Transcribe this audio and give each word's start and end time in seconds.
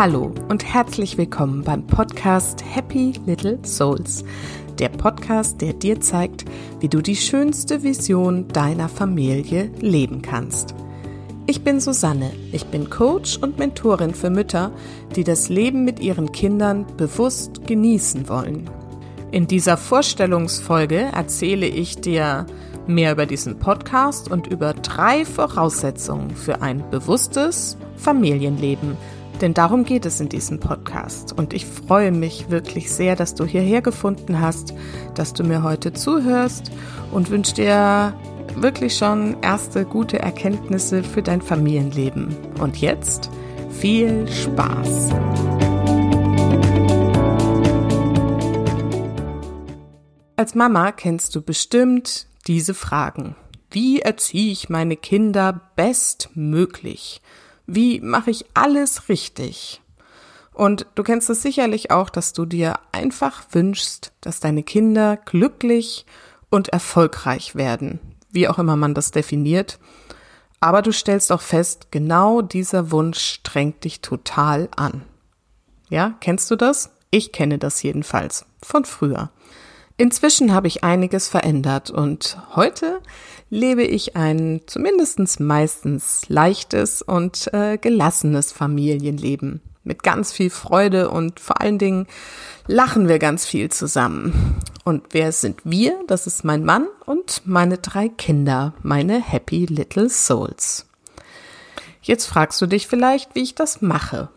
Hallo 0.00 0.32
und 0.48 0.64
herzlich 0.64 1.18
willkommen 1.18 1.62
beim 1.62 1.86
Podcast 1.86 2.64
Happy 2.64 3.12
Little 3.26 3.58
Souls. 3.62 4.24
Der 4.78 4.88
Podcast, 4.88 5.60
der 5.60 5.74
dir 5.74 6.00
zeigt, 6.00 6.46
wie 6.80 6.88
du 6.88 7.02
die 7.02 7.16
schönste 7.16 7.82
Vision 7.82 8.48
deiner 8.48 8.88
Familie 8.88 9.70
leben 9.78 10.22
kannst. 10.22 10.74
Ich 11.46 11.64
bin 11.64 11.80
Susanne, 11.80 12.32
ich 12.50 12.64
bin 12.64 12.88
Coach 12.88 13.36
und 13.42 13.58
Mentorin 13.58 14.14
für 14.14 14.30
Mütter, 14.30 14.72
die 15.16 15.22
das 15.22 15.50
Leben 15.50 15.84
mit 15.84 16.00
ihren 16.00 16.32
Kindern 16.32 16.86
bewusst 16.96 17.66
genießen 17.66 18.26
wollen. 18.30 18.70
In 19.32 19.48
dieser 19.48 19.76
Vorstellungsfolge 19.76 21.10
erzähle 21.12 21.66
ich 21.66 22.00
dir 22.00 22.46
mehr 22.86 23.12
über 23.12 23.26
diesen 23.26 23.58
Podcast 23.58 24.30
und 24.30 24.46
über 24.46 24.72
drei 24.72 25.26
Voraussetzungen 25.26 26.30
für 26.30 26.62
ein 26.62 26.88
bewusstes 26.88 27.76
Familienleben– 27.98 28.96
denn 29.40 29.54
darum 29.54 29.84
geht 29.84 30.04
es 30.04 30.20
in 30.20 30.28
diesem 30.28 30.60
Podcast. 30.60 31.32
Und 31.32 31.54
ich 31.54 31.64
freue 31.64 32.12
mich 32.12 32.50
wirklich 32.50 32.90
sehr, 32.92 33.16
dass 33.16 33.34
du 33.34 33.44
hierher 33.44 33.80
gefunden 33.80 34.40
hast, 34.40 34.74
dass 35.14 35.32
du 35.32 35.44
mir 35.44 35.62
heute 35.62 35.92
zuhörst 35.92 36.70
und 37.10 37.30
wünsche 37.30 37.54
dir 37.54 38.14
wirklich 38.56 38.96
schon 38.96 39.36
erste 39.42 39.84
gute 39.84 40.18
Erkenntnisse 40.18 41.02
für 41.02 41.22
dein 41.22 41.40
Familienleben. 41.40 42.36
Und 42.60 42.80
jetzt 42.80 43.30
viel 43.70 44.28
Spaß! 44.28 45.10
Als 50.36 50.54
Mama 50.54 50.92
kennst 50.92 51.34
du 51.34 51.42
bestimmt 51.42 52.26
diese 52.46 52.74
Fragen. 52.74 53.36
Wie 53.70 54.00
erziehe 54.00 54.50
ich 54.50 54.68
meine 54.68 54.96
Kinder 54.96 55.70
bestmöglich? 55.76 57.20
Wie 57.72 58.00
mache 58.00 58.32
ich 58.32 58.46
alles 58.54 59.08
richtig? 59.08 59.80
Und 60.52 60.86
du 60.96 61.04
kennst 61.04 61.30
es 61.30 61.40
sicherlich 61.40 61.92
auch, 61.92 62.10
dass 62.10 62.32
du 62.32 62.44
dir 62.44 62.80
einfach 62.90 63.44
wünschst, 63.52 64.10
dass 64.20 64.40
deine 64.40 64.64
Kinder 64.64 65.16
glücklich 65.16 66.04
und 66.50 66.70
erfolgreich 66.70 67.54
werden, 67.54 68.00
wie 68.32 68.48
auch 68.48 68.58
immer 68.58 68.74
man 68.74 68.92
das 68.92 69.12
definiert. 69.12 69.78
Aber 70.58 70.82
du 70.82 70.90
stellst 70.90 71.30
auch 71.30 71.42
fest, 71.42 71.92
genau 71.92 72.42
dieser 72.42 72.90
Wunsch 72.90 73.20
strengt 73.20 73.84
dich 73.84 74.00
total 74.00 74.68
an. 74.74 75.02
Ja, 75.90 76.14
kennst 76.18 76.50
du 76.50 76.56
das? 76.56 76.90
Ich 77.12 77.30
kenne 77.30 77.58
das 77.58 77.84
jedenfalls 77.84 78.46
von 78.64 78.84
früher. 78.84 79.30
Inzwischen 80.00 80.54
habe 80.54 80.66
ich 80.66 80.82
einiges 80.82 81.28
verändert 81.28 81.90
und 81.90 82.38
heute 82.56 83.02
lebe 83.50 83.82
ich 83.82 84.16
ein 84.16 84.62
zumindest 84.64 85.40
meistens 85.40 86.22
leichtes 86.26 87.02
und 87.02 87.52
äh, 87.52 87.76
gelassenes 87.76 88.50
Familienleben 88.50 89.60
mit 89.84 90.02
ganz 90.02 90.32
viel 90.32 90.48
Freude 90.48 91.10
und 91.10 91.38
vor 91.38 91.60
allen 91.60 91.76
Dingen 91.76 92.06
lachen 92.66 93.08
wir 93.08 93.18
ganz 93.18 93.44
viel 93.44 93.70
zusammen. 93.70 94.56
Und 94.84 95.02
wer 95.10 95.32
sind 95.32 95.60
wir? 95.64 96.00
Das 96.06 96.26
ist 96.26 96.46
mein 96.46 96.64
Mann 96.64 96.86
und 97.04 97.42
meine 97.44 97.76
drei 97.76 98.08
Kinder, 98.08 98.72
meine 98.82 99.20
Happy 99.20 99.66
Little 99.66 100.08
Souls. 100.08 100.86
Jetzt 102.00 102.24
fragst 102.24 102.58
du 102.62 102.66
dich 102.66 102.86
vielleicht, 102.86 103.34
wie 103.34 103.42
ich 103.42 103.54
das 103.54 103.82
mache. 103.82 104.30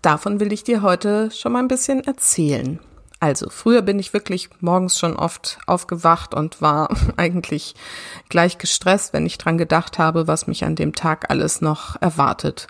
Davon 0.00 0.38
will 0.38 0.52
ich 0.52 0.62
dir 0.62 0.82
heute 0.82 1.32
schon 1.32 1.54
mal 1.54 1.58
ein 1.58 1.66
bisschen 1.66 2.04
erzählen. 2.04 2.78
Also, 3.18 3.48
früher 3.48 3.80
bin 3.80 3.98
ich 3.98 4.12
wirklich 4.12 4.50
morgens 4.60 4.98
schon 4.98 5.16
oft 5.16 5.58
aufgewacht 5.66 6.34
und 6.34 6.60
war 6.60 6.94
eigentlich 7.16 7.74
gleich 8.28 8.58
gestresst, 8.58 9.12
wenn 9.12 9.26
ich 9.26 9.38
dran 9.38 9.58
gedacht 9.58 9.98
habe, 9.98 10.26
was 10.26 10.46
mich 10.46 10.64
an 10.64 10.76
dem 10.76 10.94
Tag 10.94 11.30
alles 11.30 11.60
noch 11.60 12.00
erwartet. 12.00 12.66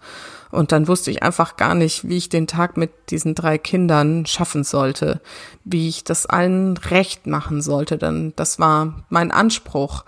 Und 0.53 0.71
dann 0.71 0.87
wusste 0.87 1.11
ich 1.11 1.23
einfach 1.23 1.57
gar 1.57 1.75
nicht, 1.75 2.09
wie 2.09 2.17
ich 2.17 2.29
den 2.29 2.47
Tag 2.47 2.77
mit 2.77 2.91
diesen 3.11 3.35
drei 3.35 3.59
Kindern 3.59 4.25
schaffen 4.27 4.63
sollte, 4.63 5.21
wie 5.65 5.89
ich 5.89 6.05
das 6.05 6.27
allen 6.27 6.77
recht 6.77 7.27
machen 7.27 7.61
sollte, 7.61 7.99
denn 7.99 8.33
das 8.37 8.61
war 8.61 9.05
mein 9.09 9.33
Anspruch. 9.33 10.05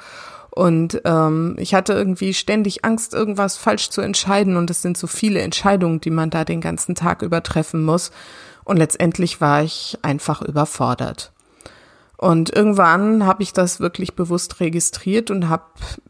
Und 0.50 1.02
ähm, 1.04 1.54
ich 1.58 1.74
hatte 1.74 1.92
irgendwie 1.92 2.34
ständig 2.34 2.84
Angst, 2.84 3.14
irgendwas 3.14 3.56
falsch 3.56 3.90
zu 3.90 4.00
entscheiden. 4.00 4.56
Und 4.56 4.70
es 4.70 4.82
sind 4.82 4.96
so 4.96 5.06
viele 5.06 5.40
Entscheidungen, 5.40 6.00
die 6.00 6.10
man 6.10 6.30
da 6.30 6.44
den 6.44 6.60
ganzen 6.60 6.96
Tag 6.96 7.22
übertreffen 7.22 7.84
muss. 7.84 8.10
Und 8.68 8.76
letztendlich 8.76 9.40
war 9.40 9.62
ich 9.62 9.96
einfach 10.02 10.42
überfordert. 10.42 11.32
Und 12.18 12.54
irgendwann 12.54 13.24
habe 13.24 13.42
ich 13.42 13.54
das 13.54 13.80
wirklich 13.80 14.14
bewusst 14.14 14.60
registriert 14.60 15.30
und 15.30 15.48
habe 15.48 15.64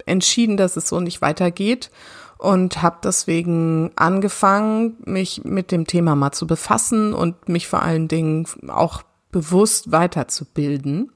entschieden, 0.07 0.57
dass 0.57 0.77
es 0.77 0.89
so 0.89 0.99
nicht 0.99 1.23
weitergeht 1.23 1.93
und 2.37 2.83
habe 2.83 2.97
deswegen 3.05 3.93
angefangen, 3.95 4.97
mich 5.05 5.45
mit 5.45 5.71
dem 5.71 5.87
Thema 5.87 6.17
mal 6.17 6.33
zu 6.33 6.49
befassen 6.49 7.15
und 7.15 7.49
mich 7.49 7.69
vor 7.69 7.83
allen 7.83 8.09
Dingen 8.09 8.47
auch 8.67 9.03
bewusst 9.31 9.93
weiterzubilden. 9.93 11.13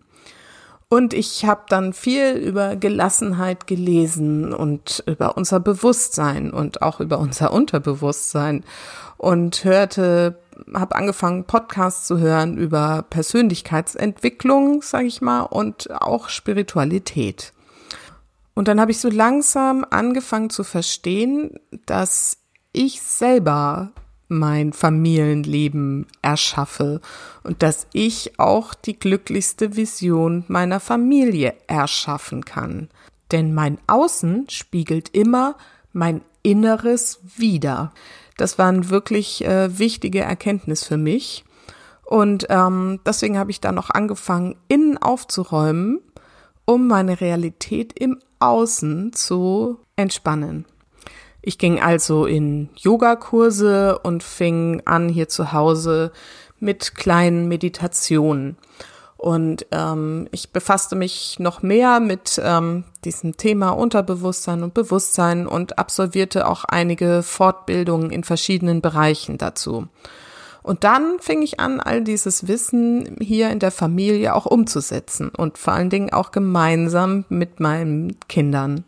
Und 0.89 1.13
ich 1.13 1.45
habe 1.45 1.63
dann 1.69 1.93
viel 1.93 2.35
über 2.35 2.77
Gelassenheit 2.77 3.67
gelesen 3.67 4.55
und 4.55 5.03
über 5.07 5.37
unser 5.37 5.59
Bewusstsein 5.59 6.53
und 6.53 6.83
auch 6.83 7.01
über 7.01 7.19
unser 7.19 7.53
Unterbewusstsein 7.53 8.63
und 9.17 9.65
hörte 9.65 10.37
habe 10.75 10.97
angefangen, 10.97 11.45
Podcasts 11.45 12.07
zu 12.07 12.19
hören 12.19 12.57
über 12.57 13.05
Persönlichkeitsentwicklung, 13.09 14.83
sage 14.83 15.07
ich 15.07 15.21
mal, 15.21 15.43
und 15.43 15.91
auch 15.91 16.29
Spiritualität. 16.29 17.53
Und 18.55 18.69
dann 18.69 18.81
habe 18.81 18.91
ich 18.91 18.99
so 18.99 19.09
langsam 19.09 19.87
angefangen 19.89 20.51
zu 20.51 20.65
verstehen, 20.65 21.59
dass 21.87 22.39
ich 22.73 23.01
selber 23.01 23.93
mein 24.29 24.73
Familienleben 24.73 26.07
erschaffe 26.23 27.01
und 27.43 27.63
dass 27.63 27.87
ich 27.93 28.39
auch 28.39 28.75
die 28.75 28.99
glücklichste 28.99 29.77
Vision 29.77 30.45
meiner 30.49 30.81
Familie 30.81 31.55
erschaffen 31.67 32.45
kann. 32.45 32.89
Denn 33.31 33.55
mein 33.55 33.79
Außen 33.87 34.49
spiegelt 34.49 35.11
immer 35.11 35.57
mein 35.93 36.23
Inneres 36.43 37.21
wider. 37.37 37.93
Das 38.37 38.59
war 38.59 38.69
eine 38.69 38.91
wirklich 38.91 39.45
äh, 39.45 39.79
wichtige 39.79 40.21
Erkenntnis 40.21 40.85
für 40.85 40.97
mich. 40.97 41.45
Und 42.05 42.47
ähm, 42.51 43.01
deswegen 43.07 43.39
habe 43.39 43.51
ich 43.51 43.61
dann 43.61 43.75
noch 43.75 43.91
angefangen, 43.91 44.57
innen 44.69 44.99
aufzuräumen, 44.99 46.01
um 46.65 46.87
meine 46.87 47.21
Realität 47.21 47.99
im 47.99 48.19
Außen 48.39 49.13
zu 49.13 49.79
entspannen. 49.97 50.67
Ich 51.41 51.59
ging 51.59 51.81
also 51.81 52.27
in 52.27 52.71
Yogakurse 52.77 53.99
und 53.99 54.23
fing 54.23 54.83
an 54.85 55.09
hier 55.09 55.29
zu 55.29 55.53
Hause 55.53 56.13
mit 56.61 56.95
kleinen 56.95 57.49
Meditationen. 57.49 58.57
Und 59.23 59.67
ähm, 59.71 60.27
ich 60.33 60.51
befasste 60.51 60.97
mich 60.97 61.39
noch 61.39 61.63
mehr 61.63 62.01
mit 62.01 62.43
ähm, 62.43 62.83
diesem 63.05 63.37
Thema 63.37 63.71
Unterbewusstsein 63.71 64.65
und 64.65 64.75
Bewusstsein 64.75 65.47
und 65.47 65.79
absolvierte 65.79 66.49
auch 66.49 66.65
einige 66.65 67.23
Fortbildungen 67.23 68.11
in 68.11 68.25
verschiedenen 68.25 68.81
Bereichen 68.81 69.39
dazu. 69.39 69.87
Und 70.65 70.83
dann 70.83 71.21
fing 71.21 71.41
ich 71.43 71.61
an, 71.61 71.79
all 71.79 72.03
dieses 72.03 72.49
Wissen 72.49 73.17
hier 73.21 73.51
in 73.51 73.61
der 73.61 73.71
Familie 73.71 74.35
auch 74.35 74.45
umzusetzen 74.47 75.29
und 75.29 75.57
vor 75.57 75.75
allen 75.75 75.91
Dingen 75.91 76.13
auch 76.13 76.33
gemeinsam 76.33 77.25
mit 77.29 77.61
meinen 77.61 78.19
Kindern. 78.29 78.83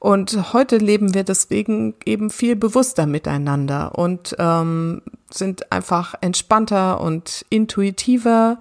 Und 0.00 0.52
heute 0.52 0.78
leben 0.78 1.14
wir 1.14 1.22
deswegen 1.22 1.94
eben 2.04 2.30
viel 2.30 2.56
bewusster 2.56 3.06
miteinander 3.06 3.96
und 3.96 4.34
ähm, 4.40 5.02
sind 5.30 5.70
einfach 5.70 6.16
entspannter 6.20 7.00
und 7.00 7.46
intuitiver 7.48 8.58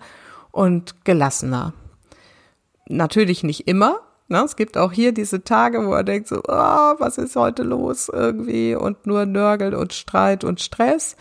und 0.51 1.05
gelassener. 1.05 1.73
Natürlich 2.87 3.43
nicht 3.43 3.67
immer. 3.67 3.99
Ne? 4.27 4.43
Es 4.45 4.55
gibt 4.55 4.77
auch 4.77 4.91
hier 4.91 5.11
diese 5.11 5.43
Tage, 5.43 5.85
wo 5.85 5.93
er 5.93 6.03
denkt 6.03 6.27
so, 6.27 6.37
oh, 6.47 6.95
was 6.99 7.17
ist 7.17 7.35
heute 7.35 7.63
los 7.63 8.09
irgendwie 8.09 8.75
und 8.75 9.05
nur 9.05 9.25
Nörgel 9.25 9.75
und 9.75 9.93
Streit 9.93 10.43
und 10.43 10.61
Stress. 10.61 11.15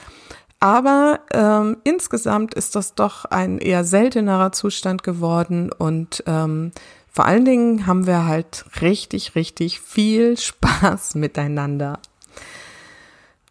Aber 0.60 1.20
ähm, 1.32 1.78
insgesamt 1.84 2.54
ist 2.54 2.76
das 2.76 2.94
doch 2.94 3.24
ein 3.24 3.58
eher 3.58 3.82
seltenerer 3.82 4.52
Zustand 4.52 5.02
geworden 5.02 5.72
und 5.72 6.22
ähm, 6.26 6.72
vor 7.10 7.24
allen 7.24 7.44
Dingen 7.44 7.86
haben 7.86 8.06
wir 8.06 8.26
halt 8.26 8.64
richtig, 8.80 9.34
richtig 9.34 9.80
viel 9.80 10.36
Spaß 10.38 11.14
miteinander. 11.14 11.98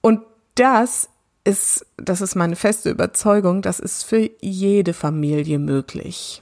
Und 0.02 0.22
das 0.56 1.10
ist, 1.44 1.86
das 1.98 2.22
ist 2.22 2.36
meine 2.36 2.56
feste 2.56 2.90
Überzeugung, 2.90 3.62
das 3.62 3.80
ist 3.80 4.04
für 4.04 4.30
jede 4.42 4.94
Familie 4.94 5.60
möglich. 5.60 6.42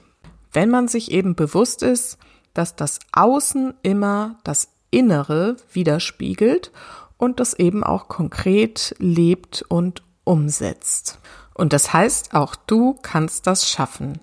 Wenn 0.52 0.70
man 0.70 0.88
sich 0.88 1.10
eben 1.10 1.34
bewusst 1.34 1.82
ist, 1.82 2.18
dass 2.54 2.76
das 2.76 2.98
Außen 3.12 3.74
immer 3.82 4.38
das 4.44 4.68
Innere 4.90 5.56
widerspiegelt 5.72 6.72
und 7.16 7.40
das 7.40 7.54
eben 7.54 7.84
auch 7.84 8.08
konkret 8.08 8.94
lebt 8.98 9.64
und 9.68 10.02
umsetzt. 10.24 11.18
Und 11.54 11.72
das 11.72 11.92
heißt, 11.92 12.34
auch 12.34 12.54
du 12.54 12.96
kannst 13.02 13.46
das 13.46 13.68
schaffen. 13.68 14.20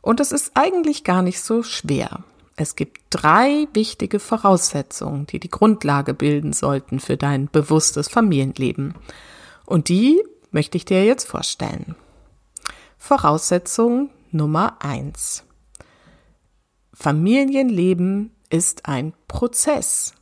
Und 0.00 0.20
es 0.20 0.32
ist 0.32 0.52
eigentlich 0.54 1.04
gar 1.04 1.22
nicht 1.22 1.40
so 1.40 1.62
schwer. 1.62 2.24
Es 2.56 2.76
gibt 2.76 3.00
drei 3.10 3.66
wichtige 3.72 4.20
Voraussetzungen, 4.20 5.26
die 5.26 5.40
die 5.40 5.50
Grundlage 5.50 6.14
bilden 6.14 6.52
sollten 6.52 7.00
für 7.00 7.16
dein 7.16 7.48
bewusstes 7.48 8.08
Familienleben. 8.08 8.94
Und 9.66 9.88
die 9.88 10.22
möchte 10.50 10.76
ich 10.76 10.84
dir 10.84 11.04
jetzt 11.04 11.24
vorstellen. 11.24 11.94
Voraussetzung 12.98 14.10
Nummer 14.30 14.76
eins: 14.80 15.44
Familienleben 16.94 18.32
ist 18.50 18.86
ein 18.86 19.12
Prozess. 19.28 20.14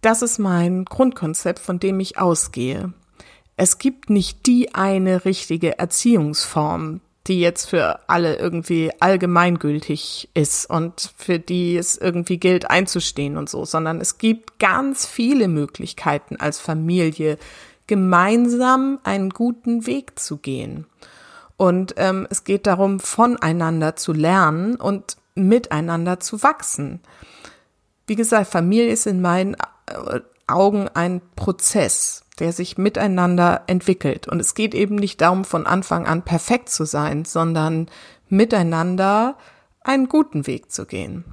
Das 0.00 0.20
ist 0.20 0.38
mein 0.38 0.84
Grundkonzept, 0.84 1.60
von 1.60 1.78
dem 1.78 2.00
ich 2.00 2.18
ausgehe. 2.18 2.92
Es 3.56 3.78
gibt 3.78 4.10
nicht 4.10 4.46
die 4.46 4.74
eine 4.74 5.24
richtige 5.24 5.78
Erziehungsform, 5.78 7.00
die 7.28 7.40
jetzt 7.40 7.70
für 7.70 8.08
alle 8.08 8.36
irgendwie 8.36 8.90
allgemeingültig 8.98 10.28
ist 10.34 10.68
und 10.68 11.12
für 11.16 11.38
die 11.38 11.76
es 11.76 11.96
irgendwie 11.96 12.38
gilt 12.38 12.68
einzustehen 12.68 13.36
und 13.36 13.48
so, 13.48 13.64
sondern 13.64 14.00
es 14.00 14.18
gibt 14.18 14.58
ganz 14.58 15.06
viele 15.06 15.46
Möglichkeiten 15.46 16.36
als 16.36 16.58
Familie 16.58 17.38
gemeinsam 17.92 19.00
einen 19.04 19.28
guten 19.28 19.84
Weg 19.86 20.18
zu 20.18 20.38
gehen. 20.38 20.86
Und 21.58 21.92
ähm, 21.98 22.26
es 22.30 22.44
geht 22.44 22.66
darum, 22.66 23.00
voneinander 23.00 23.96
zu 23.96 24.14
lernen 24.14 24.76
und 24.76 25.18
miteinander 25.34 26.18
zu 26.18 26.42
wachsen. 26.42 27.00
Wie 28.06 28.14
gesagt, 28.14 28.50
Familie 28.50 28.90
ist 28.90 29.06
in 29.06 29.20
meinen 29.20 29.56
äh, 29.84 30.20
Augen 30.46 30.88
ein 30.94 31.20
Prozess, 31.36 32.24
der 32.38 32.54
sich 32.54 32.78
miteinander 32.78 33.64
entwickelt. 33.66 34.26
Und 34.26 34.40
es 34.40 34.54
geht 34.54 34.74
eben 34.74 34.94
nicht 34.94 35.20
darum, 35.20 35.44
von 35.44 35.66
Anfang 35.66 36.06
an 36.06 36.22
perfekt 36.22 36.70
zu 36.70 36.86
sein, 36.86 37.26
sondern 37.26 37.90
miteinander 38.30 39.36
einen 39.82 40.08
guten 40.08 40.46
Weg 40.46 40.72
zu 40.72 40.86
gehen. 40.86 41.24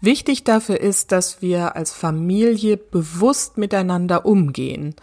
Wichtig 0.00 0.44
dafür 0.44 0.80
ist, 0.80 1.12
dass 1.12 1.42
wir 1.42 1.76
als 1.76 1.92
Familie 1.92 2.78
bewusst 2.78 3.58
miteinander 3.58 4.24
umgehen 4.24 4.94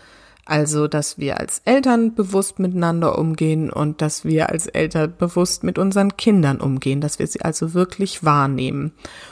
also, 0.47 0.87
dass 0.87 1.17
wir 1.17 1.39
als 1.39 1.63
Eltern 1.65 2.13
bewusst 2.13 2.59
miteinander 2.59 3.17
umgehen 3.17 3.71
und 3.71 4.03
dass 4.03 4.25
wir 4.25 4.49
als 4.49 4.67
Eltern 4.67 5.15
bewusst 5.17 5.63
mit 5.63 5.79
unseren 5.79 6.17
Kindern 6.17 6.61
umgehen, 6.61 7.01
dass 7.01 7.17
wir 7.17 7.25
sie 7.25 7.41
also 7.41 7.73
wirklich 7.73 8.23
wahrnehmen 8.23 8.91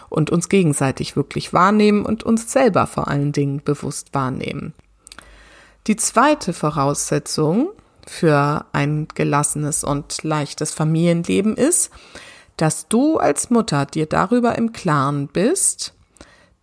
und 0.10 0.31
uns 0.31 0.50
gegenseitig 0.50 1.15
wirklich 1.15 1.54
wahrnehmen 1.54 2.04
und 2.04 2.24
uns 2.24 2.51
selber 2.51 2.88
vor 2.88 3.07
allen 3.10 3.31
Dingen 3.31 3.62
bewusst 3.63 4.10
wahrnehmen. 4.13 4.74
Die 5.86 5.98
zweite 5.98 6.51
Voraussetzung 6.51 7.69
für 8.07 8.65
ein 8.71 9.07
gelassenes 9.13 9.83
und 9.83 10.24
leichtes 10.24 10.71
Familienleben 10.71 11.56
ist, 11.56 11.92
dass 12.57 12.88
du 12.88 13.18
als 13.18 13.51
Mutter 13.51 13.86
dir 13.86 14.07
darüber 14.07 14.57
im 14.57 14.71
Klaren 14.74 15.27
bist, 15.27 15.94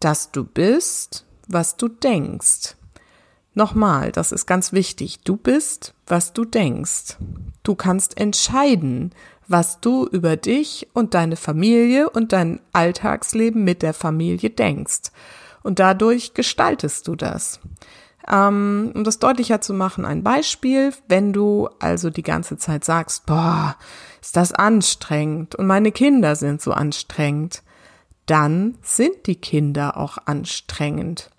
dass 0.01 0.33
du 0.33 0.43
bist, 0.43 1.25
was 1.47 1.77
du 1.77 1.89
denkst. 1.89 2.75
Nochmal, 3.55 4.13
das 4.13 4.33
ist 4.33 4.47
ganz 4.47 4.73
wichtig. 4.73 5.21
Du 5.25 5.37
bist, 5.37 5.95
was 6.07 6.33
du 6.33 6.45
denkst. 6.45 7.17
Du 7.63 7.75
kannst 7.75 8.19
entscheiden, 8.19 9.13
was 9.49 9.81
du 9.81 10.07
über 10.07 10.37
dich 10.37 10.89
und 10.95 11.15
deine 11.15 11.37
Familie 11.37 12.09
und 12.09 12.33
dein 12.33 12.61
Alltagsleben 12.73 13.65
mit 13.65 13.83
der 13.83 13.95
Familie 13.95 14.51
denkst. 14.51 15.11
Und 15.63 15.81
dadurch 15.81 16.35
gestaltest 16.35 17.09
du 17.09 17.17
das. 17.17 17.61
Ähm, 18.29 18.93
um 18.95 19.03
das 19.03 19.19
deutlicher 19.19 19.61
zu 19.61 19.75
machen, 19.75 20.05
ein 20.05 20.23
Beispiel. 20.23 20.95
Wenn 21.09 21.33
du 21.33 21.69
also 21.81 22.11
die 22.11 22.23
ganze 22.23 22.57
Zeit 22.57 22.85
sagst, 22.85 23.27
boah, 23.27 23.77
ist 24.23 24.37
das 24.37 24.53
anstrengend 24.53 25.57
und 25.57 25.67
meine 25.67 25.91
Kinder 25.91 26.37
sind 26.37 26.63
so 26.63 26.73
anstrengend, 26.73 27.63
dann 28.27 28.79
sind 28.83 29.27
die 29.27 29.37
Kinder 29.37 29.97
auch 29.97 30.19
anstrengend 30.27 31.31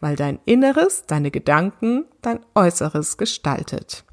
weil 0.00 0.16
dein 0.16 0.38
Inneres, 0.44 1.04
deine 1.06 1.30
Gedanken, 1.30 2.04
dein 2.22 2.40
Äußeres 2.54 3.16
gestaltet. 3.16 4.04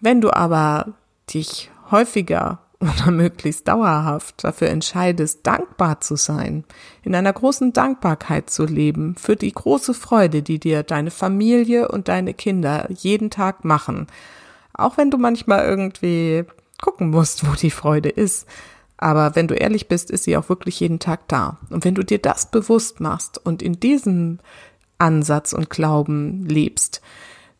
Wenn 0.00 0.20
du 0.20 0.30
aber 0.32 0.94
dich 1.32 1.70
häufiger 1.90 2.60
oder 2.80 3.10
möglichst 3.10 3.66
dauerhaft 3.66 4.44
dafür 4.44 4.68
entscheidest, 4.68 5.46
dankbar 5.46 6.00
zu 6.00 6.16
sein, 6.16 6.64
in 7.02 7.14
einer 7.14 7.32
großen 7.32 7.72
Dankbarkeit 7.72 8.50
zu 8.50 8.64
leben 8.64 9.16
für 9.16 9.34
die 9.34 9.52
große 9.52 9.94
Freude, 9.94 10.42
die 10.42 10.60
dir 10.60 10.84
deine 10.84 11.10
Familie 11.10 11.88
und 11.88 12.06
deine 12.06 12.34
Kinder 12.34 12.86
jeden 12.90 13.30
Tag 13.30 13.64
machen, 13.64 14.06
auch 14.74 14.96
wenn 14.96 15.10
du 15.10 15.18
manchmal 15.18 15.64
irgendwie 15.64 16.44
gucken 16.80 17.10
musst, 17.10 17.50
wo 17.50 17.54
die 17.54 17.72
Freude 17.72 18.10
ist, 18.10 18.46
aber 18.98 19.36
wenn 19.36 19.46
du 19.46 19.54
ehrlich 19.54 19.86
bist, 19.86 20.10
ist 20.10 20.24
sie 20.24 20.36
auch 20.36 20.48
wirklich 20.48 20.80
jeden 20.80 20.98
Tag 20.98 21.28
da. 21.28 21.58
Und 21.70 21.84
wenn 21.84 21.94
du 21.94 22.02
dir 22.02 22.18
das 22.18 22.50
bewusst 22.50 23.00
machst 23.00 23.38
und 23.38 23.62
in 23.62 23.78
diesem 23.78 24.40
Ansatz 24.98 25.52
und 25.52 25.70
Glauben 25.70 26.46
lebst. 26.46 27.00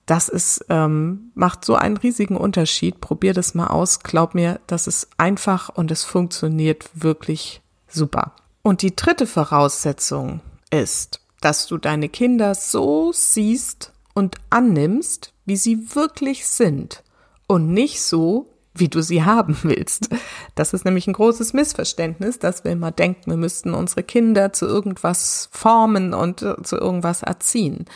Das 0.07 0.29
ist, 0.29 0.65
ähm, 0.71 1.33
macht 1.35 1.65
so 1.65 1.75
einen 1.75 1.97
riesigen 1.97 2.37
Unterschied. 2.37 3.01
Probier 3.01 3.35
das 3.35 3.55
mal 3.55 3.67
aus. 3.67 4.01
Glaub 4.01 4.35
mir, 4.35 4.61
das 4.67 4.87
ist 4.87 5.09
einfach 5.19 5.69
und 5.69 5.91
es 5.91 6.05
funktioniert 6.05 6.89
wirklich 6.95 7.61
super. 7.89 8.33
Und 8.63 8.83
die 8.83 8.97
dritte 8.97 9.27
Voraussetzung 9.27 10.41
ist, 10.71 11.21
dass 11.41 11.67
du 11.67 11.79
deine 11.79 12.09
Kinder 12.09 12.55
so 12.55 13.13
siehst 13.13 13.93
und 14.15 14.37
annimmst, 14.51 15.33
wie 15.45 15.57
sie 15.57 15.95
wirklich 15.95 16.47
sind 16.49 17.03
und 17.47 17.73
nicht 17.73 18.03
so, 18.03 18.51
wie 18.81 18.89
du 18.89 19.03
sie 19.03 19.25
haben 19.25 19.57
willst. 19.63 20.09
Das 20.55 20.73
ist 20.73 20.85
nämlich 20.85 21.07
ein 21.07 21.13
großes 21.13 21.53
Missverständnis, 21.53 22.39
dass 22.39 22.65
wir 22.65 22.73
immer 22.73 22.91
denken, 22.91 23.31
wir 23.31 23.37
müssten 23.37 23.75
unsere 23.75 24.03
Kinder 24.03 24.53
zu 24.53 24.67
irgendwas 24.67 25.49
formen 25.53 26.15
und 26.15 26.43
äh, 26.43 26.63
zu 26.63 26.77
irgendwas 26.77 27.23
erziehen. 27.23 27.87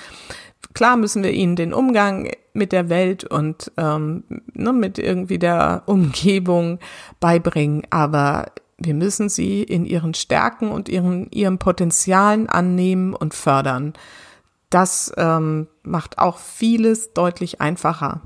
Klar 0.74 0.96
müssen 0.96 1.22
wir 1.22 1.32
ihnen 1.32 1.56
den 1.56 1.74
Umgang 1.74 2.30
mit 2.54 2.72
der 2.72 2.88
Welt 2.88 3.24
und 3.24 3.72
ähm, 3.76 4.24
ne, 4.54 4.72
mit 4.72 4.98
irgendwie 4.98 5.38
der 5.38 5.82
Umgebung 5.86 6.78
beibringen, 7.20 7.82
aber 7.90 8.46
wir 8.78 8.94
müssen 8.94 9.28
sie 9.28 9.62
in 9.62 9.84
ihren 9.84 10.14
Stärken 10.14 10.70
und 10.70 10.88
ihren, 10.88 11.30
ihren 11.30 11.58
Potenzialen 11.58 12.48
annehmen 12.48 13.14
und 13.14 13.34
fördern. 13.34 13.92
Das 14.70 15.12
ähm, 15.16 15.68
macht 15.82 16.18
auch 16.18 16.38
vieles 16.38 17.12
deutlich 17.12 17.60
einfacher. 17.60 18.22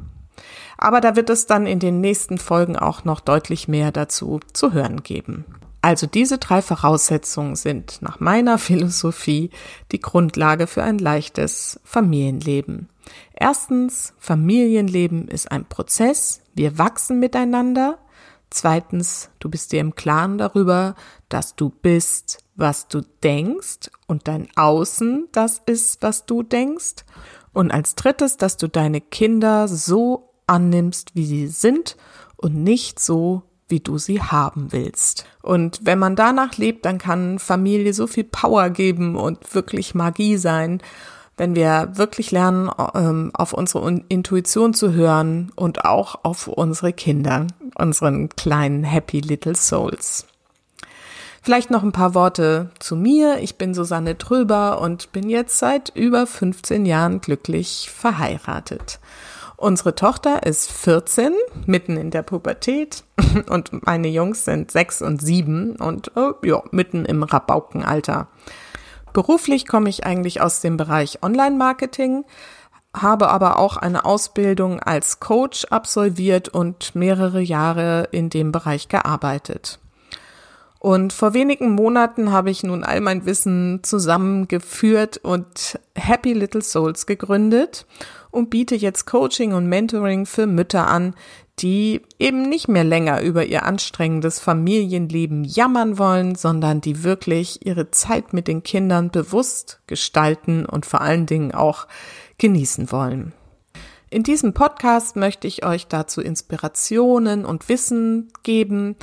Aber 0.79 1.01
da 1.01 1.17
wird 1.17 1.31
es 1.31 1.47
dann 1.47 1.67
in 1.67 1.79
den 1.79 2.01
nächsten 2.01 2.39
Folgen 2.39 2.77
auch 2.77 3.05
noch 3.05 3.21
deutlich 3.21 3.69
mehr 3.69 3.93
dazu 3.93 4.41
zu 4.53 4.73
hören 4.73 5.03
geben. 5.03 5.45
Also 5.83 6.07
diese 6.09 6.39
drei 6.39 6.63
Voraussetzungen 6.63 7.55
sind 7.55 8.03
nach 8.03 8.19
meiner 8.19 8.59
Philosophie 8.59 9.51
die 9.93 10.01
Grundlage 10.01 10.67
für 10.67 10.83
ein 10.83 10.99
leichtes 10.99 11.79
Familienleben. 11.85 12.89
Erstens, 13.35 14.13
Familienleben 14.19 15.29
ist 15.29 15.51
ein 15.53 15.65
Prozess. 15.65 16.41
Wir 16.55 16.77
wachsen 16.79 17.21
miteinander. 17.21 17.99
Zweitens, 18.51 19.29
du 19.39 19.49
bist 19.49 19.71
dir 19.71 19.81
im 19.81 19.95
Klaren 19.95 20.39
darüber, 20.39 20.97
dass 21.29 21.55
du 21.55 21.71
bist, 21.71 22.39
was 22.57 22.89
du 22.89 23.03
denkst 23.23 23.91
und 24.07 24.29
dein 24.29 24.49
Außen 24.57 25.29
das 25.31 25.61
ist, 25.67 26.03
was 26.03 26.27
du 26.27 26.43
denkst. 26.43 27.05
Und 27.57 27.71
als 27.71 27.95
drittes, 27.95 28.37
dass 28.37 28.59
du 28.59 28.69
deine 28.69 29.01
Kinder 29.01 29.67
so 29.67 30.29
annimmst, 30.47 31.15
wie 31.15 31.25
sie 31.25 31.47
sind 31.47 31.97
und 32.37 32.55
nicht 32.55 33.01
so, 33.01 33.45
wie 33.67 33.81
du 33.81 33.97
sie 33.97 34.21
haben 34.21 34.73
willst. 34.73 35.25
Und 35.41 35.81
wenn 35.83 35.99
man 35.99 36.17
danach 36.17 36.59
lebt, 36.59 36.85
dann 36.85 36.99
kann 36.99 37.39
Familie 37.39 37.95
so 37.95 38.07
viel 38.07 38.25
Power 38.25 38.69
geben 38.69 39.17
und 39.17 39.55
wirklich 39.55 39.95
Magie 39.95 40.37
sein, 40.37 40.83
wenn 41.39 41.57
wir 41.57 41.93
wirklich 41.95 42.31
lernen, 42.31 42.71
ähm, 42.95 43.31
auf 43.33 43.55
unsere 43.55 44.03
Intuition 44.11 44.75
zu 44.75 44.93
hören 44.93 45.51
und 45.57 45.87
auch 45.87 46.25
auf 46.25 46.49
unsere 46.49 46.93
Kinder, 46.93 47.47
unseren 47.75 48.29
kleinen 48.29 48.85
Happy 48.85 49.21
Little 49.21 49.55
Souls. 49.55 50.27
Vielleicht 51.47 51.71
noch 51.71 51.85
ein 51.85 51.93
paar 51.93 52.17
Worte 52.17 52.71
zu 52.81 52.97
mir. 52.97 53.39
Ich 53.39 53.57
bin 53.57 53.73
Susanne 53.73 54.19
Tröber 54.19 54.81
und 54.81 55.13
bin 55.13 55.31
jetzt 55.31 55.61
seit 55.61 55.91
über 55.91 56.27
15 56.27 56.85
Jahren 56.85 57.21
glücklich 57.21 57.89
verheiratet. 57.89 58.99
Unsere 59.57 59.95
Tochter 59.95 60.43
ist 60.45 60.73
14, 60.73 61.33
mitten 61.65 61.99
in 61.99 62.11
der 62.11 62.23
Pubertät 62.23 63.05
und 63.49 63.87
meine 63.87 64.09
Jungs 64.09 64.45
sind 64.45 64.73
sechs 64.73 65.01
und 65.01 65.23
sieben 65.23 65.77
und 65.77 66.11
oh, 66.17 66.33
ja, 66.43 66.65
mitten 66.73 67.05
im 67.05 67.23
Rabaukenalter. 67.23 68.27
Beruflich 69.13 69.69
komme 69.69 69.89
ich 69.89 70.05
eigentlich 70.05 70.41
aus 70.41 70.61
dem 70.63 70.77
Bereich 70.77 71.23
Online-Marketing, 71.23 72.25
habe 72.93 73.29
aber 73.29 73.61
auch 73.61 73.77
eine 73.77 74.05
Ausbildung 74.05 74.81
als 74.81 75.21
Coach 75.21 75.67
absolviert 75.67 76.49
und 76.49 76.97
mehrere 76.97 77.41
Jahre 77.41 78.09
in 78.11 78.31
dem 78.31 78.51
Bereich 78.51 78.89
gearbeitet. 78.89 79.79
Und 80.87 81.13
vor 81.13 81.35
wenigen 81.35 81.71
Monaten 81.71 82.31
habe 82.31 82.49
ich 82.49 82.63
nun 82.63 82.85
all 82.85 83.01
mein 83.01 83.27
Wissen 83.27 83.81
zusammengeführt 83.83 85.17
und 85.17 85.81
Happy 85.97 86.33
Little 86.33 86.63
Souls 86.63 87.07
gegründet 87.07 87.87
und 88.31 88.51
biete 88.51 88.77
jetzt 88.77 89.05
Coaching 89.05 89.53
und 89.53 89.67
Mentoring 89.67 90.27
für 90.27 90.47
Mütter 90.47 90.87
an, 90.87 91.17
die 91.59 92.03
eben 92.21 92.49
nicht 92.49 92.69
mehr 92.69 92.85
länger 92.85 93.21
über 93.21 93.45
ihr 93.47 93.65
anstrengendes 93.65 94.39
Familienleben 94.39 95.43
jammern 95.43 95.99
wollen, 95.99 96.37
sondern 96.37 96.81
die 96.81 97.03
wirklich 97.03 97.67
ihre 97.67 97.91
Zeit 97.91 98.33
mit 98.33 98.47
den 98.47 98.63
Kindern 98.63 99.11
bewusst 99.11 99.81
gestalten 99.89 100.67
und 100.67 100.87
vor 100.87 101.01
allen 101.01 101.27
Dingen 101.27 101.53
auch 101.53 101.89
genießen 102.39 102.93
wollen. 102.93 103.33
In 104.09 104.23
diesem 104.23 104.55
Podcast 104.55 105.17
möchte 105.17 105.49
ich 105.49 105.67
euch 105.67 105.89
dazu 105.89 106.21
Inspirationen 106.21 107.45
und 107.45 107.69
Wissen 107.69 108.29
geben, 108.45 108.95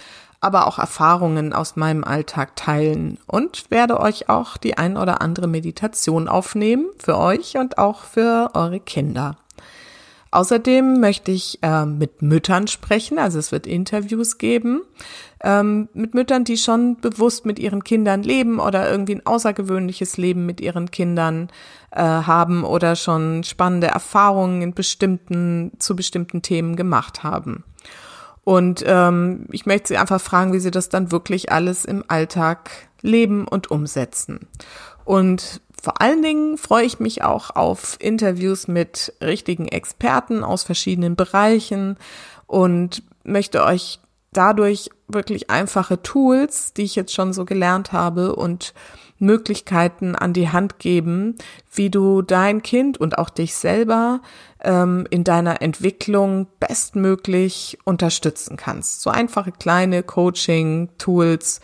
aber 0.43 0.67
auch 0.67 0.79
Erfahrungen 0.79 1.53
aus 1.53 1.75
meinem 1.75 2.03
Alltag 2.03 2.55
teilen 2.55 3.17
und 3.27 3.69
werde 3.69 3.99
euch 3.99 4.29
auch 4.29 4.57
die 4.57 4.77
ein 4.77 4.97
oder 4.97 5.21
andere 5.21 5.47
Meditation 5.47 6.27
aufnehmen 6.27 6.87
für 6.97 7.17
euch 7.17 7.57
und 7.57 7.77
auch 7.77 8.01
für 8.01 8.51
eure 8.53 8.79
Kinder. 8.79 9.37
Außerdem 10.31 10.99
möchte 10.99 11.31
ich 11.31 11.59
äh, 11.61 11.85
mit 11.85 12.23
Müttern 12.23 12.67
sprechen, 12.67 13.19
also 13.19 13.37
es 13.37 13.51
wird 13.51 13.67
Interviews 13.67 14.39
geben 14.39 14.81
ähm, 15.43 15.89
mit 15.93 16.15
Müttern, 16.15 16.45
die 16.45 16.57
schon 16.57 16.95
bewusst 16.99 17.45
mit 17.45 17.59
ihren 17.59 17.83
Kindern 17.83 18.23
leben 18.23 18.59
oder 18.59 18.89
irgendwie 18.89 19.15
ein 19.15 19.25
außergewöhnliches 19.25 20.17
Leben 20.17 20.45
mit 20.45 20.61
ihren 20.61 20.89
Kindern 20.89 21.49
äh, 21.91 22.01
haben 22.01 22.63
oder 22.63 22.95
schon 22.95 23.43
spannende 23.43 23.87
Erfahrungen 23.87 24.61
in 24.61 24.73
bestimmten 24.73 25.73
zu 25.77 25.95
bestimmten 25.95 26.41
Themen 26.41 26.75
gemacht 26.77 27.23
haben. 27.23 27.63
Und 28.43 28.83
ähm, 28.85 29.47
ich 29.51 29.65
möchte 29.65 29.89
Sie 29.89 29.97
einfach 29.97 30.19
fragen, 30.21 30.53
wie 30.53 30.59
Sie 30.59 30.71
das 30.71 30.89
dann 30.89 31.11
wirklich 31.11 31.51
alles 31.51 31.85
im 31.85 32.03
Alltag 32.07 32.69
leben 33.01 33.47
und 33.47 33.71
umsetzen. 33.71 34.47
Und 35.05 35.61
vor 35.81 36.01
allen 36.01 36.21
Dingen 36.21 36.57
freue 36.57 36.85
ich 36.85 36.99
mich 36.99 37.23
auch 37.23 37.49
auf 37.51 37.97
Interviews 37.99 38.67
mit 38.67 39.13
richtigen 39.21 39.67
Experten 39.67 40.43
aus 40.43 40.63
verschiedenen 40.63 41.15
Bereichen 41.15 41.97
und 42.47 43.03
möchte 43.23 43.63
euch 43.63 43.99
dadurch 44.31 44.89
wirklich 45.07 45.49
einfache 45.49 46.01
Tools, 46.01 46.73
die 46.73 46.83
ich 46.83 46.95
jetzt 46.95 47.13
schon 47.13 47.33
so 47.33 47.45
gelernt 47.45 47.91
habe 47.91 48.35
und 48.35 48.73
Möglichkeiten 49.23 50.15
an 50.15 50.33
die 50.33 50.49
Hand 50.49 50.77
geben, 50.77 51.35
wie 51.71 51.89
du 51.89 52.21
dein 52.21 52.61
Kind 52.61 52.99
und 52.99 53.17
auch 53.17 53.29
dich 53.29 53.55
selber 53.55 54.21
ähm, 54.63 55.07
in 55.09 55.23
deiner 55.23 55.61
Entwicklung 55.61 56.47
bestmöglich 56.59 57.79
unterstützen 57.85 58.57
kannst. 58.57 59.01
So 59.01 59.09
einfache 59.09 59.51
kleine 59.51 60.03
Coaching-Tools, 60.03 61.61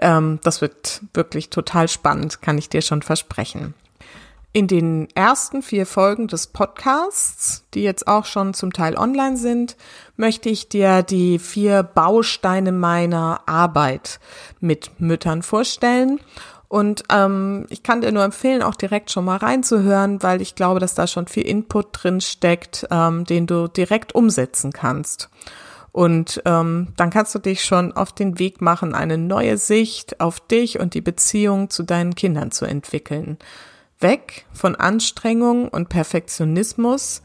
ähm, 0.00 0.38
das 0.42 0.60
wird 0.60 1.02
wirklich 1.12 1.50
total 1.50 1.88
spannend, 1.88 2.40
kann 2.40 2.56
ich 2.56 2.68
dir 2.68 2.82
schon 2.82 3.02
versprechen. 3.02 3.74
In 4.54 4.66
den 4.66 5.08
ersten 5.14 5.62
vier 5.62 5.86
Folgen 5.86 6.28
des 6.28 6.46
Podcasts, 6.46 7.64
die 7.72 7.82
jetzt 7.82 8.06
auch 8.06 8.26
schon 8.26 8.52
zum 8.52 8.70
Teil 8.70 8.98
online 8.98 9.38
sind, 9.38 9.78
möchte 10.16 10.50
ich 10.50 10.68
dir 10.68 11.02
die 11.02 11.38
vier 11.38 11.82
Bausteine 11.82 12.70
meiner 12.70 13.40
Arbeit 13.46 14.20
mit 14.60 15.00
Müttern 15.00 15.42
vorstellen. 15.42 16.20
Und 16.72 17.04
ähm, 17.10 17.66
ich 17.68 17.82
kann 17.82 18.00
dir 18.00 18.12
nur 18.12 18.24
empfehlen, 18.24 18.62
auch 18.62 18.74
direkt 18.74 19.10
schon 19.10 19.26
mal 19.26 19.36
reinzuhören, 19.36 20.22
weil 20.22 20.40
ich 20.40 20.54
glaube, 20.54 20.80
dass 20.80 20.94
da 20.94 21.06
schon 21.06 21.26
viel 21.26 21.42
Input 21.42 21.88
drin 21.92 22.22
steckt, 22.22 22.86
ähm, 22.90 23.26
den 23.26 23.46
du 23.46 23.68
direkt 23.68 24.14
umsetzen 24.14 24.72
kannst. 24.72 25.28
Und 25.92 26.40
ähm, 26.46 26.94
dann 26.96 27.10
kannst 27.10 27.34
du 27.34 27.40
dich 27.40 27.62
schon 27.62 27.92
auf 27.92 28.12
den 28.12 28.38
Weg 28.38 28.62
machen, 28.62 28.94
eine 28.94 29.18
neue 29.18 29.58
Sicht 29.58 30.18
auf 30.18 30.40
dich 30.40 30.80
und 30.80 30.94
die 30.94 31.02
Beziehung 31.02 31.68
zu 31.68 31.82
deinen 31.82 32.14
Kindern 32.14 32.52
zu 32.52 32.64
entwickeln. 32.64 33.36
Weg 34.00 34.46
von 34.54 34.74
Anstrengung 34.74 35.68
und 35.68 35.90
Perfektionismus, 35.90 37.20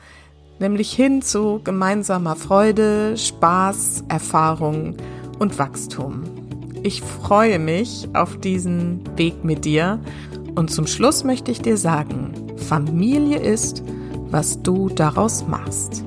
nämlich 0.59 0.91
hin 0.91 1.21
zu 1.21 1.61
gemeinsamer 1.63 2.35
Freude, 2.35 3.15
Spaß, 3.15 4.03
Erfahrung 4.09 4.97
und 5.39 5.57
Wachstum. 5.57 6.46
Ich 6.83 7.01
freue 7.01 7.59
mich 7.59 8.07
auf 8.13 8.39
diesen 8.39 9.01
Weg 9.17 9.43
mit 9.43 9.65
dir 9.65 9.99
und 10.55 10.71
zum 10.71 10.87
Schluss 10.87 11.23
möchte 11.23 11.51
ich 11.51 11.61
dir 11.61 11.77
sagen, 11.77 12.33
Familie 12.57 13.39
ist, 13.39 13.83
was 14.29 14.61
du 14.61 14.89
daraus 14.89 15.47
machst. 15.47 16.03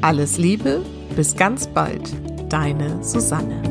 Alles 0.00 0.38
Liebe 0.38 0.82
bis 1.16 1.36
ganz 1.36 1.66
bald, 1.66 2.14
deine 2.48 3.02
Susanne. 3.02 3.62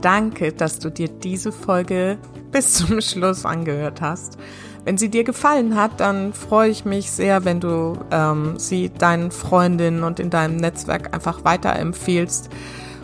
Danke, 0.00 0.52
dass 0.52 0.78
du 0.78 0.90
dir 0.90 1.08
diese 1.08 1.52
Folge 1.52 2.18
bis 2.50 2.74
zum 2.74 3.00
Schluss 3.00 3.46
angehört 3.46 4.00
hast. 4.00 4.36
Wenn 4.84 4.98
sie 4.98 5.10
dir 5.10 5.22
gefallen 5.22 5.76
hat, 5.76 6.00
dann 6.00 6.32
freue 6.32 6.70
ich 6.70 6.84
mich 6.84 7.12
sehr, 7.12 7.44
wenn 7.44 7.60
du 7.60 7.98
ähm, 8.10 8.58
sie 8.58 8.90
deinen 8.90 9.30
Freundinnen 9.30 10.02
und 10.02 10.18
in 10.18 10.28
deinem 10.28 10.56
Netzwerk 10.56 11.14
einfach 11.14 11.44
weiterempfiehlst, 11.44 12.50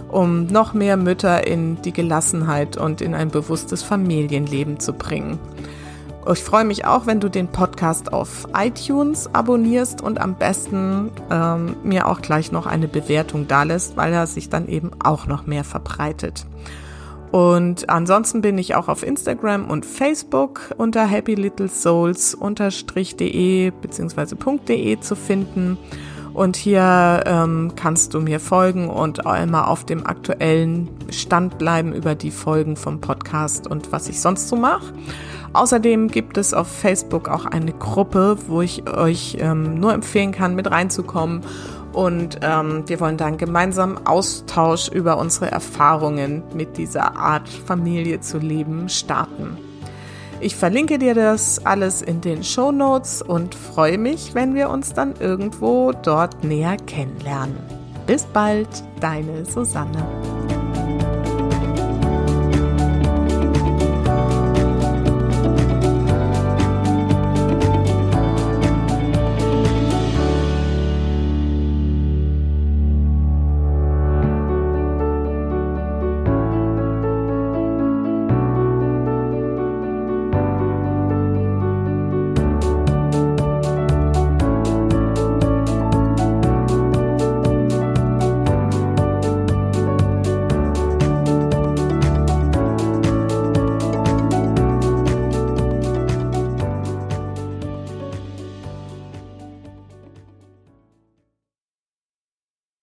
um 0.09 0.47
noch 0.47 0.75
mehr 0.75 0.97
Mütter 0.97 1.47
in 1.47 1.81
die 1.83 1.93
Gelassenheit 1.93 2.77
und 2.77 3.01
in 3.01 3.15
ein 3.15 3.31
bewusstes 3.31 3.85
Familienleben 3.85 4.81
zu 4.81 4.93
bringen. 4.93 5.39
Ich 6.31 6.43
freue 6.43 6.65
mich 6.65 6.85
auch, 6.85 7.07
wenn 7.07 7.21
du 7.21 7.31
den 7.31 7.49
Podcast 7.49 8.13
auf 8.13 8.49
iTunes 8.55 9.33
abonnierst 9.33 10.03
und 10.03 10.21
am 10.21 10.35
besten 10.35 11.11
ähm, 11.31 11.77
mir 11.85 12.07
auch 12.07 12.21
gleich 12.21 12.53
noch 12.53 12.67
eine 12.67 12.89
Bewertung 12.89 13.47
dalässt, 13.47 13.97
weil 13.97 14.13
er 14.13 14.27
sich 14.27 14.51
dann 14.51 14.69
eben 14.69 14.91
auch 15.03 15.27
noch 15.27 15.47
mehr 15.47 15.65
verbreitet. 15.65 16.45
Und 17.31 17.91
ansonsten 17.91 18.41
bin 18.41 18.59
ich 18.59 18.75
auch 18.75 18.89
auf 18.89 19.03
Instagram 19.03 19.71
und 19.71 19.85
Facebook 19.85 20.75
unter 20.79 21.11
happylittlesouls-de 21.11 23.71
bzw. 23.71 24.35
.de 24.67 24.99
zu 25.01 25.15
finden. 25.15 25.77
Und 26.33 26.57
hier 26.57 27.25
ähm, 27.27 27.73
kannst 27.75 28.15
du 28.15 28.21
mir 28.21 28.39
folgen 28.39 28.89
und 28.89 29.27
auch 29.27 29.43
immer 29.43 29.69
auf 29.69 29.85
dem 29.85 30.07
aktuellen 30.07 30.89
Stand 31.11 31.59
bleiben 31.59 31.93
über 31.93 32.15
die 32.15 32.31
Folgen 32.31 32.77
vom 32.77 33.01
Podcast 33.01 33.67
und 33.67 33.91
was 33.91 34.09
ich 34.09 34.21
sonst 34.21 34.47
so 34.49 34.55
mache. 34.55 34.95
Außerdem 35.53 36.07
gibt 36.09 36.39
es 36.39 36.55
auf 36.55 36.69
Facebook 36.69 37.29
auch 37.29 37.45
eine 37.45 37.73
Gruppe, 37.73 38.37
wo 38.47 38.63
ich 38.63 38.89
euch 38.89 39.39
ähm, 39.41 39.81
nur 39.81 39.93
empfehlen 39.93 40.31
kann, 40.31 40.55
mit 40.55 40.71
reinzukommen. 40.71 41.41
Und 41.99 42.39
ähm, 42.43 42.85
wir 42.87 43.01
wollen 43.01 43.17
dann 43.17 43.39
gemeinsam 43.39 43.99
Austausch 44.05 44.87
über 44.89 45.19
unsere 45.19 45.51
Erfahrungen 45.51 46.45
mit 46.55 46.77
dieser 46.77 47.17
Art 47.17 47.49
Familie 47.49 48.21
zu 48.21 48.39
leben 48.39 48.89
starten. 48.89 49.59
Ich 50.39 50.55
verlinke 50.55 51.01
dir 51.01 51.15
das 51.17 51.67
alles 51.67 52.01
in 52.01 52.21
den 52.21 52.45
Show 52.45 52.71
Notes 52.71 53.21
und 53.21 53.57
freue 53.57 53.99
mich, 53.99 54.33
wenn 54.37 54.55
wir 54.55 54.71
uns 54.71 54.93
dann 54.93 55.17
irgendwo 55.19 55.91
dort 55.91 56.45
näher 56.45 56.77
kennenlernen. 56.77 57.59
Bis 58.07 58.23
bald, 58.27 58.69
deine 59.01 59.45
Susanne. 59.45 60.38